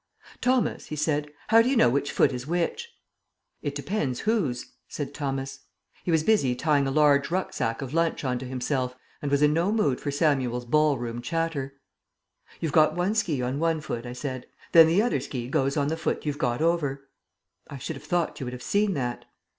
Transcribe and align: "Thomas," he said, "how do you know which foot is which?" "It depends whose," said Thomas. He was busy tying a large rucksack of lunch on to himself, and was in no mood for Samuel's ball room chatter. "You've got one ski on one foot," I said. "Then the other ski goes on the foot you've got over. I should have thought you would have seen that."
"Thomas," 0.41 0.87
he 0.87 0.95
said, 0.95 1.29
"how 1.49 1.61
do 1.61 1.69
you 1.69 1.75
know 1.75 1.87
which 1.91 2.11
foot 2.11 2.33
is 2.33 2.47
which?" 2.47 2.89
"It 3.61 3.75
depends 3.75 4.21
whose," 4.21 4.65
said 4.87 5.13
Thomas. 5.13 5.59
He 6.03 6.09
was 6.09 6.23
busy 6.23 6.55
tying 6.55 6.87
a 6.87 6.91
large 6.91 7.29
rucksack 7.29 7.83
of 7.83 7.93
lunch 7.93 8.23
on 8.23 8.39
to 8.39 8.47
himself, 8.47 8.95
and 9.21 9.29
was 9.29 9.43
in 9.43 9.53
no 9.53 9.71
mood 9.71 10.01
for 10.01 10.09
Samuel's 10.09 10.65
ball 10.65 10.97
room 10.97 11.21
chatter. 11.21 11.75
"You've 12.59 12.71
got 12.71 12.95
one 12.95 13.13
ski 13.13 13.43
on 13.43 13.59
one 13.59 13.79
foot," 13.79 14.07
I 14.07 14.13
said. 14.13 14.47
"Then 14.71 14.87
the 14.87 15.03
other 15.03 15.19
ski 15.19 15.47
goes 15.47 15.77
on 15.77 15.89
the 15.89 15.95
foot 15.97 16.25
you've 16.25 16.39
got 16.39 16.63
over. 16.63 17.07
I 17.67 17.77
should 17.77 17.95
have 17.95 18.03
thought 18.03 18.39
you 18.39 18.47
would 18.47 18.53
have 18.53 18.63
seen 18.63 18.95
that." 18.95 19.25